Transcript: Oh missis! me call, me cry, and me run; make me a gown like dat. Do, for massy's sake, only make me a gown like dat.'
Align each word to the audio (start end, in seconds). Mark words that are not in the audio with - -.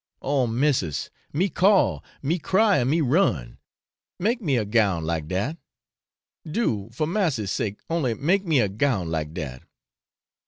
Oh 0.23 0.47
missis! 0.47 1.11
me 1.31 1.47
call, 1.47 2.03
me 2.23 2.39
cry, 2.39 2.79
and 2.79 2.89
me 2.89 3.01
run; 3.01 3.59
make 4.17 4.41
me 4.41 4.57
a 4.57 4.65
gown 4.65 5.05
like 5.05 5.27
dat. 5.27 5.57
Do, 6.43 6.89
for 6.91 7.05
massy's 7.05 7.51
sake, 7.51 7.81
only 7.87 8.15
make 8.15 8.43
me 8.43 8.59
a 8.61 8.67
gown 8.67 9.11
like 9.11 9.31
dat.' 9.35 9.61